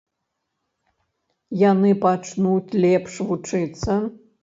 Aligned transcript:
Яны 1.69 1.89
пачнуць 2.07 2.77
лепш 2.83 3.23
вучыцца? 3.33 4.05